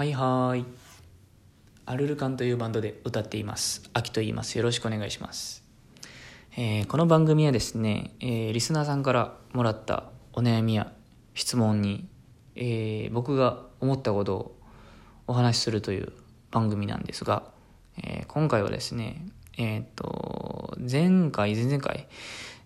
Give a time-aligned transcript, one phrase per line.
[0.00, 0.64] はいはーい。
[1.84, 3.82] アルルカンというバンドで歌っています。
[3.92, 4.56] 秋と言います。
[4.56, 5.62] よろしくお願いします。
[6.56, 10.90] えーこの番組はですね、えーリスナーさんからもらったお悩みや
[11.34, 12.08] 質問に、
[12.54, 14.58] えー僕が思ったことを
[15.26, 16.14] お話しするという
[16.50, 17.42] 番組なんですが、
[18.02, 19.26] えー今回はですね、
[19.58, 22.08] えーっと、前回、前々回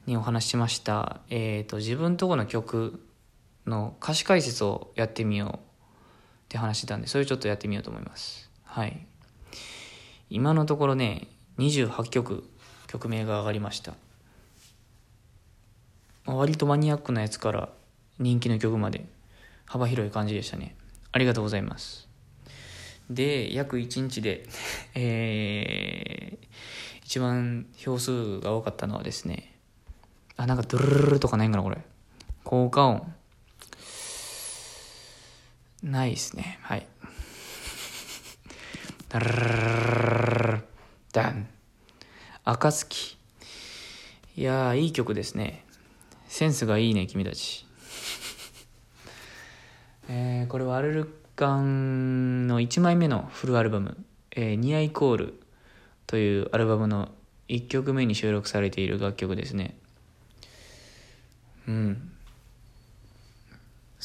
[0.07, 3.05] にお話ししました、えーっと、自分とこの曲
[3.67, 5.74] の歌詞解説をやってみよう
[6.45, 8.51] って話してたんで、それちょっとやってみようと思います。
[8.65, 9.07] はい。
[10.31, 11.29] 今のところね、
[11.59, 12.45] 28曲、
[12.87, 13.95] 曲名が上がりました。
[16.25, 17.69] まあ割とマニアックなやつから
[18.19, 19.05] 人気の曲まで
[19.67, 20.75] 幅広い感じでしたね。
[21.13, 22.09] ありがとうございます。
[23.11, 24.47] で、約1日で、
[24.95, 26.47] えー、
[27.05, 29.55] 一番票数が多かったのはですね、
[30.37, 31.79] あ、なんかドゥルルルルとかないんかな、これ。
[32.45, 33.15] 効果音。
[35.85, 36.59] ないですね。
[36.63, 36.87] はい。
[39.09, 40.63] ダララララララ
[41.13, 41.49] ダン。
[42.45, 43.17] 暁。
[44.37, 45.65] いやー、いい曲ですね。
[46.27, 47.67] センスがいいね、君たち。
[50.09, 53.97] えーこれはアルルカンの1枚目のフルアルバム
[54.33, 55.41] 「えーニアイコール」
[56.07, 57.11] というアルバムの
[57.49, 59.77] 1曲目に収録されている楽曲ですね
[61.67, 62.14] うん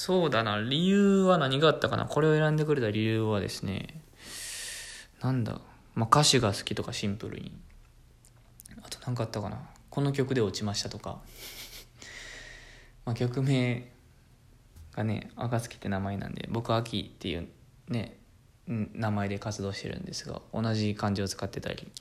[0.02, 0.62] そうだな。
[0.62, 2.06] 理由は何があったかな？
[2.06, 4.02] これを選んでくれた理由はですね
[5.20, 5.60] なんだ、
[5.94, 7.52] まあ、歌詞が好きとかシンプルに。
[8.82, 9.60] あと何かあったかな？
[9.90, 11.20] この曲で落ちましたとか。
[13.04, 13.92] まあ曲名
[14.94, 17.50] がね暁って名前なんで僕秋っていう
[17.90, 18.16] ね
[18.68, 21.92] 名前で活動してるんですが同じ漢字を使ってたり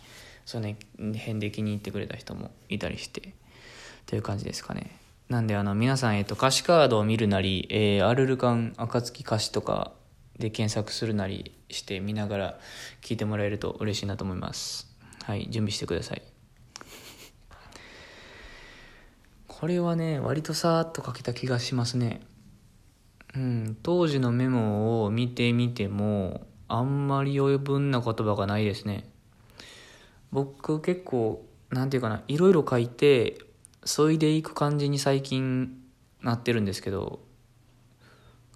[0.47, 3.35] それね変で気に入ってくれた人もいたりして
[4.07, 4.97] という感じですかね。
[5.29, 9.93] なんであの皆さん、えっと、歌詞カードを見るなり、えーアルルカン暁歌詞とか
[10.39, 12.59] で検索するなりして見ながら
[13.03, 14.89] 聞いてもらえると嬉しいなと思います。
[15.25, 16.23] はい準備してください。
[19.47, 22.23] これはね割とさーっと書けた気がしますね。
[23.35, 29.11] うん、当時のメモを見てみてもあんまり余分な言葉がないですね。
[30.33, 33.47] 僕結構なんていうかないろいろ書いて
[33.85, 35.73] そいでいく感じに最近
[36.23, 37.21] なってるんですけど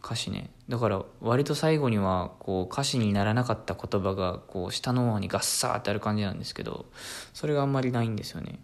[0.05, 0.51] 歌詞ね。
[0.69, 6.87] だから割と最後にはこう歌詞にならなかった言葉がこう下の方にガッサーってある感じなんですけど
[7.33, 8.59] それがあんまりないんですよね。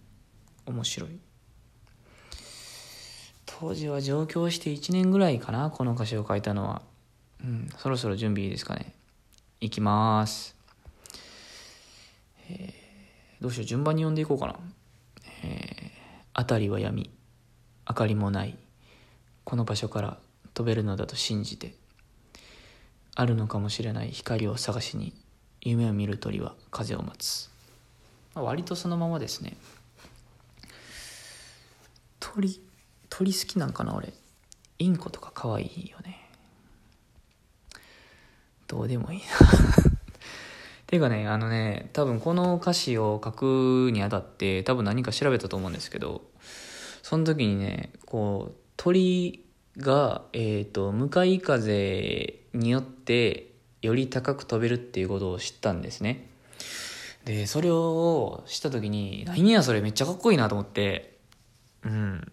[0.67, 1.19] 面白い。
[3.47, 6.83] 当時は上京して1年ぐらいかなこの歌詞を書いたのは。
[7.41, 8.93] うんそろそろ準備いいですかね。
[9.61, 10.57] いきます。
[12.51, 12.89] えー
[13.41, 13.67] どうしよう。
[13.67, 14.57] 順番に読んでいこうかな。
[15.45, 15.78] えー
[16.39, 17.11] 辺りは闇
[17.89, 18.57] 明かりもない。
[19.43, 20.19] この場所から
[20.55, 21.75] 飛べるのだと信じて
[23.17, 24.11] あるのかもしれない。
[24.13, 25.13] 光を探しに
[25.63, 27.51] 夢を見る鳥は風を待つ、
[28.37, 29.57] まあ割とそのままですね。
[32.21, 32.63] 鳥
[33.11, 34.13] 鳥好きなんかな俺。
[34.79, 36.31] インコとか可愛いよね。
[38.69, 39.88] どうでもいいな。
[40.89, 46.23] ていうかねあのね多分この歌詞を書くにあたって多分何か調べたと思うんですけど
[47.03, 49.45] その時にねこう鳥
[49.77, 56.27] が、えー、と向かい風によってより高く飛べるっていうことを知ったんですね。
[57.27, 61.19] でそれを知った時に何やそれめっちゃかっこいいなと思って
[61.85, 62.33] うん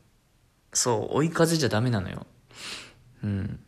[0.71, 2.25] そう追い風じゃダメなのよ。
[3.21, 3.59] うん。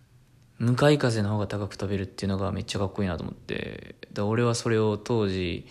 [0.59, 3.95] 向かい風の方が高く飛べるっていうのがめっちゃかっこいいなと思って。
[4.11, 5.67] で俺はそれを当時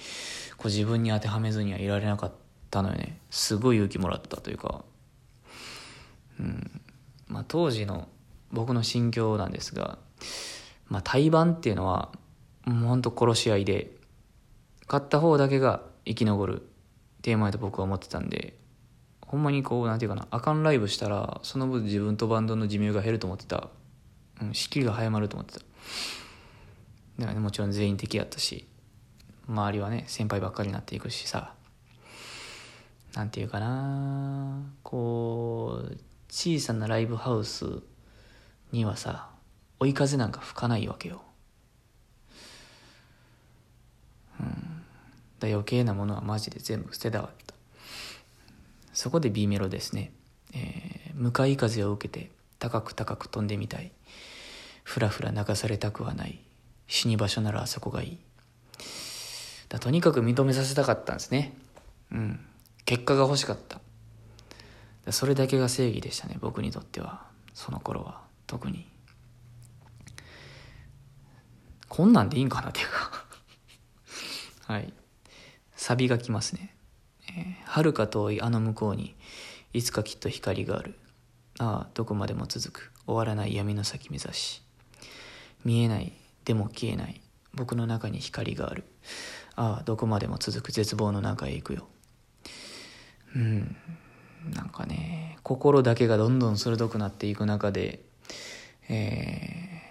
[0.56, 2.32] こう自分に当てはめずにはいられなかっ
[2.70, 3.18] たのよね。
[3.30, 4.84] すごい勇気もらったというか。
[6.38, 6.80] うん。
[7.26, 8.08] まあ当時の
[8.52, 9.98] 僕の心境なんですが
[10.88, 12.12] まあ対バンっていうのは
[12.64, 13.90] もうほんと殺し合いで
[14.86, 16.62] 勝った方だけが生き残る
[17.22, 18.56] テーマやと僕は思ってたんで
[19.26, 23.68] ほんまにこうなんていうかなあかんライブしたらその分自分とバンドの寿命が減ると思ってた。
[24.42, 25.60] うん、仕切りが早まると思ってた。
[25.60, 28.66] だからねもちろん全員敵やったし
[29.48, 31.54] 周りはね先輩ばっかりになっていくしさ
[33.14, 35.96] なんていうかなこう
[36.28, 37.64] 小さなライブハウス
[38.72, 39.30] にはさ
[39.80, 41.22] 追い風なんか吹かないわけよ。
[44.40, 44.82] うん。
[45.38, 47.54] だ余計なものはマジで全部捨てたかった
[48.92, 50.12] そこで B メロですね、
[50.54, 53.92] えー向かい風を受けて高く高く飛んでみたい。
[54.84, 56.40] ふらふら流されたくはない。
[56.86, 58.18] 死に場所ならあそこがいい。
[59.68, 61.52] だとにかく認めさせたかったんですね。
[62.12, 62.40] うん。
[62.84, 63.80] 結果が欲しかった。
[65.12, 67.26] それだけが正義でしたね僕にとっては。
[67.54, 68.22] その頃は。
[68.46, 68.86] 特に。
[71.88, 73.24] こんなんでいいんかなっていうか。
[74.72, 74.92] はい。
[75.74, 76.74] サビがきますね。
[77.28, 79.16] えー、遥か遠いあの向こうに
[79.72, 80.98] いつかきっと光がある。
[81.58, 82.92] ああどこまでも続く。
[83.06, 84.62] 終わらない闇の先目指し。
[85.64, 86.12] 見えない。
[86.44, 87.20] でも消えない。
[87.54, 88.84] 僕の中に光がある。
[89.54, 90.72] ああどこまでも続く。
[90.72, 91.86] 絶望の中へ行くよ。
[93.34, 93.76] うん。
[94.54, 98.04] なんかね心だけがどんどん鋭くなっていく中で、
[98.88, 99.82] え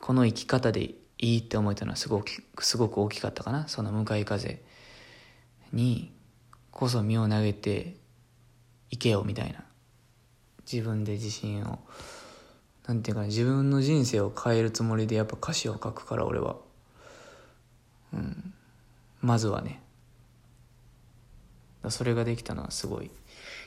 [0.00, 3.68] ー、この生き方でいいって思えたのはすごくすごく大きかったかな。
[3.68, 4.62] その向かい風
[5.72, 6.12] に
[6.70, 7.96] こそ身を投げて
[8.90, 9.64] いけよみたいな。
[10.70, 11.78] 自分で自信を
[12.88, 16.56] なんていうか自分の人生を変えるつもりでやっぱ歌詞を書くから俺は。
[18.14, 18.54] うん。
[19.20, 19.82] まずはね。
[21.90, 23.10] それができたのはすごい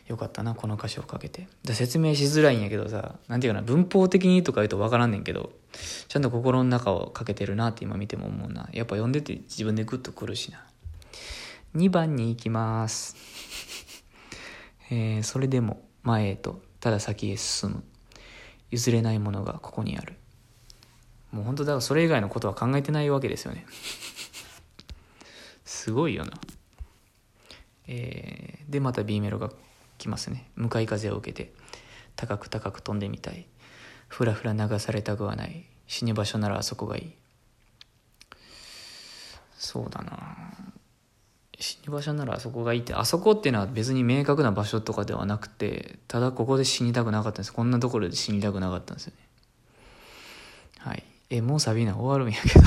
[0.07, 1.48] よかったなこの歌詞をかけて。
[1.65, 5.51] 説明しづらいんやけどさなんていうかな文法的にとか言うと分からんねんけど
[6.07, 8.69] ちゃんと心の中をかけてるなって今見ても思うな。
[8.74, 10.63] やっぱ読んでて自分でグッとくるしな。
[11.75, 13.15] 2番に行きます、
[14.92, 16.70] えー、それでも前へと。
[16.81, 17.83] ただ先へ進む。
[18.72, 20.16] 譲れないものがここにある。
[21.31, 23.66] もう本当だからそれ以外のことは考えてないわけですよね。
[25.63, 26.31] すごいよな。
[27.88, 29.51] えー、でまた B メロが
[29.98, 30.50] 来ますね。
[30.56, 31.54] 向かい風を受けて。
[32.16, 33.45] 高く高く飛んでみたい。
[34.07, 35.66] ふらふら流されたくはない。
[35.88, 37.13] 死に場所ならあそこがいい。
[39.54, 40.70] そうだな。
[41.62, 47.54] 死に場所ならあそこがいいってあそこっていうのは別に明確な場所とかではなくてただここで死にたくなかったんです。
[47.54, 49.19] こんなところで死にたくなかったんですよね。
[50.80, 51.04] はい。
[51.30, 52.66] えもうサビな終わるんやけど。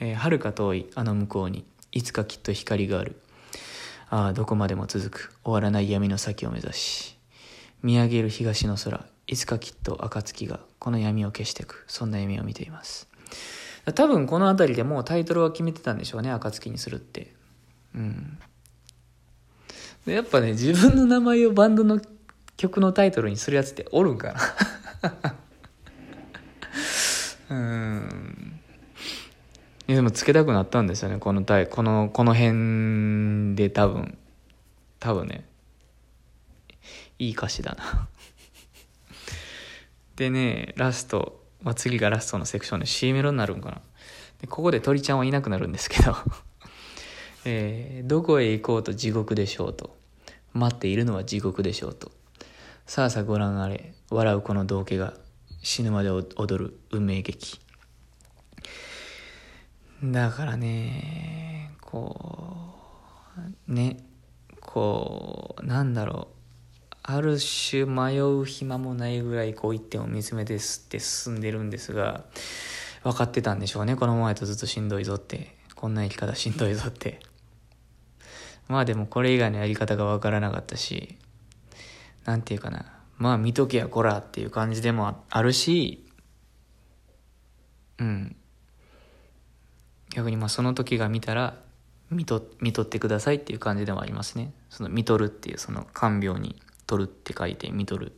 [0.00, 1.64] えー、か遠いあの向こうに。
[1.90, 3.20] いつかきっと光がある。
[4.08, 5.34] ああどこまでも続く。
[5.44, 7.16] 終わらない闇の先を目指し。
[7.82, 9.04] 見上げる東の空。
[9.26, 11.84] いつかきっと暁がこの闇を消していく。
[11.88, 13.08] そんな夢を見ています。
[13.94, 17.34] 多分この辺りでもうタイトルは決めてたんでしょうね暁にするって。
[17.94, 18.38] うん。
[20.06, 22.00] でやっぱね自分の名前をバンドの
[22.56, 24.40] 曲のタイトルにするやつっておるんかな。
[27.50, 28.60] うん。
[29.86, 34.16] でもつけたくなったんですよねこのこのこの辺で多分。
[34.98, 35.44] 多分ね。
[37.18, 38.08] いい歌詞だな。
[40.16, 43.80] でねラスト、まあ、次がラストのセクションで C メロになるんかな。
[44.48, 46.16] ここで鳥ちゃんはいなくなるんですけど。
[47.44, 49.96] えー、どこへ行こうと地獄でしょうと。
[50.52, 52.12] 待っているのは地獄でしょうと。
[52.86, 53.94] さあさあご覧あれ。
[54.10, 55.14] 笑うこの道化が
[55.62, 56.26] 死ぬまで踊
[56.58, 57.58] る運命劇。
[60.04, 62.74] だからねこ
[63.68, 63.98] うね
[64.60, 66.34] こうなんだろう。
[67.04, 72.24] ある種迷う暇もないぐらいこう一点を見つめてすって進んでるんですが
[73.02, 73.96] 分かってたんでしょうね。
[73.96, 75.56] このままやとずっとしんどいぞって。
[75.74, 77.18] こんな生き方しんどいぞって。
[78.68, 81.16] まあでもこれ以外のやり方が分からなかったし
[82.24, 82.86] なんていうかな。
[83.18, 86.04] まあ見とけやこらっていう感じでもあるし
[87.98, 88.36] うん。
[90.14, 91.56] 逆にまあその時が見たら
[92.10, 94.52] 見と見とってくださいっていう感じでもありますね。
[94.70, 98.12] その見とるっていうその看病に取るって書いて見とる。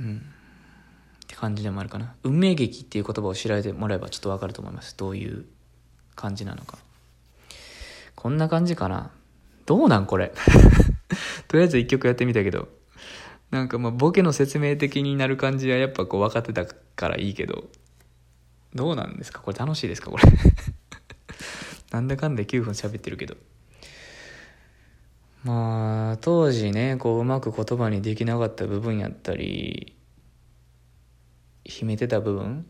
[0.00, 0.16] うん。
[0.16, 2.14] って感じでもあるかな。
[2.22, 4.96] 運命劇っていう言葉を知られてもらえばちょっとわかると思います。
[4.96, 5.44] どういう
[6.14, 6.78] 感じなのか。
[8.14, 9.10] こんな感じかな？
[9.66, 10.32] どうなんこれ？
[11.48, 12.68] とりあえず一曲やってみたけど。
[13.50, 17.68] なんかまあボケの説明的になる感じはやっぱこう分かってたからいいけど。
[18.74, 19.40] どうなんですか？
[19.40, 20.22] これ楽しいですかこれ？
[21.92, 23.36] なんだかんだ9分喋ってるけど。
[25.44, 29.94] まあ当時ねこううまく言葉にできなかった部分やったり
[31.64, 32.66] 秘めてた部分？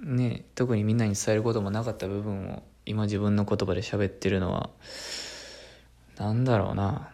[0.00, 4.70] ね特にみんなに伝えることもなかった部分を今自分の言葉で喋ってるのは
[6.18, 7.10] なんだろうな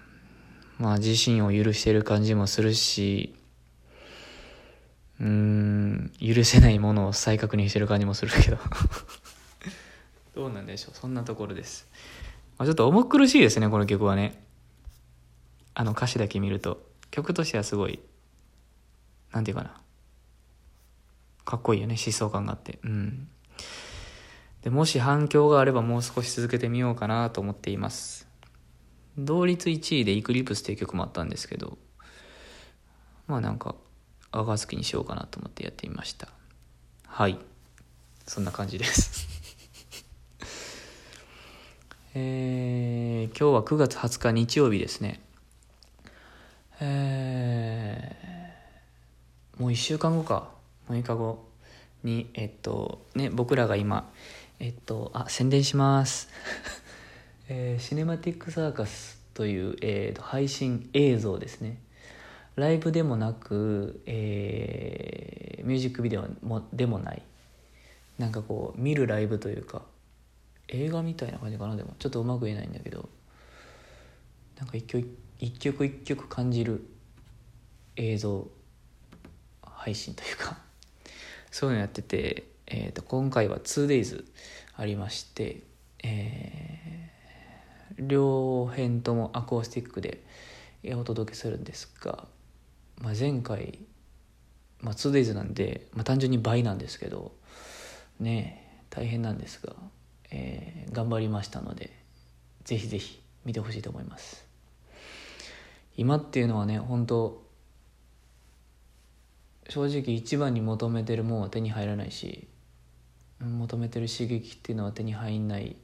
[0.78, 3.35] まあ自身を許してる感じもするし
[5.21, 8.59] うん、許せないものを再確認してる感じもするけど
[10.35, 10.97] どうなんでしょう。
[10.97, 11.88] そんなところです。
[12.59, 14.43] まあ、ちょっと重苦しいですね、この曲はね。
[15.75, 16.85] あの歌詞だけ見ると。
[17.11, 18.00] 曲としてはすごい、
[19.31, 19.81] なんていうかな。
[21.45, 22.81] かっこいいよね、疾走感があって。
[22.83, 23.28] うん。
[24.64, 28.26] で、もし反響があればもう少し続けてみようかなと思っています。
[29.18, 31.76] 同率1位でイクリプスっていう曲もあったんですけど、
[33.26, 33.75] まあなんか、
[34.33, 36.28] 暁にしようかなと思ってやってみました。
[37.06, 37.38] はい。
[38.26, 39.28] そんな感じです。
[42.16, 45.21] えー、今日は9月20日日曜日ですね。
[46.80, 50.49] えー、もう1週間後か。
[50.88, 51.52] 6日後
[52.02, 54.11] にえっとね僕らが今
[54.61, 56.28] えっとあ宣伝します。
[57.49, 61.80] えーシネマティックサーカスという、えーと配信映像ですね。
[62.56, 67.23] ライブでもなく、えーミュージックビデオもでもない。
[68.18, 69.82] なんかこう見るライブというか
[70.68, 71.94] 映画みたいな感じかなでも。
[71.99, 73.08] ちょっとうまく言えないんだけど。
[74.58, 76.87] なんか一曲一曲一曲感じる
[77.96, 78.46] 映像
[79.62, 80.58] 配信というか。
[81.50, 82.44] そういうのやってて、
[82.76, 84.25] えー、と今回は 2days
[84.76, 85.62] ありまして、
[86.02, 86.95] えー
[87.97, 90.25] 両編ともアコースティックで
[90.97, 92.26] お届けするんですが、
[93.00, 93.78] まあ、前回、
[94.81, 97.37] まあ、2days なんで、まあ、単純に倍なんですけど
[98.19, 99.75] ね大変なんですが、
[100.33, 101.93] えー頑張りましたので
[102.64, 104.45] ぜひぜひ見てほしいと思います。
[105.97, 107.45] 今っていうのはね本当
[109.69, 112.49] 正直一番に求めてるもんは手に入らないし
[113.41, 115.76] 求めてる刺激っていうのは手に入んない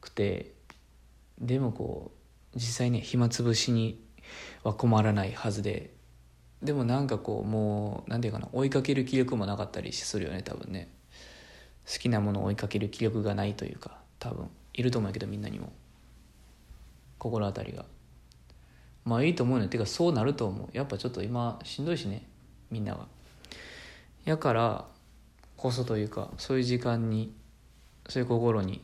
[0.00, 0.52] くて
[1.40, 2.12] でもこ
[2.54, 4.00] う実際ね暇つぶしに
[4.62, 5.94] は困らないはずで
[6.62, 10.88] でもなんかこうもう何て言うかな追いかける気力もなかったりするよね多分ね。
[11.86, 14.48] 好きなものを追いかける気力がないというか多分。
[14.72, 15.72] いると思うけどみんなにも。
[17.18, 17.84] 心当たりが。
[19.04, 19.68] まあいいと思うね。
[19.68, 20.68] てかそうなると思う。
[20.72, 22.26] やっぱちょっと今しんどいしね
[22.70, 23.06] みんなが。
[24.24, 24.86] やから
[25.56, 27.32] こそというかそういう時間に
[28.08, 28.82] そういう心に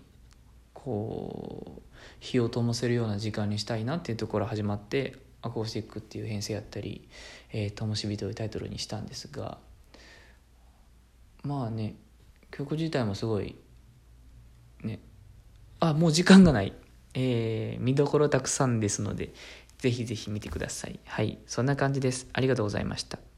[0.75, 1.82] こう
[2.20, 7.09] 火を灯せるような時間にしたいなっていうところ始まって「アコースティック」っていう編成やったり
[7.52, 9.59] 「えー、灯火」というタイトルにしたんですが
[11.42, 11.97] まあね
[12.50, 13.56] 曲自体もすごい
[14.82, 15.00] ね
[15.80, 16.73] あもう時間がない。
[17.14, 19.32] えー見どころたくさんですので
[19.78, 21.00] ぜひぜひ見てください。
[21.06, 22.28] はいそんな感じです。
[22.32, 23.30] ありがとうございました。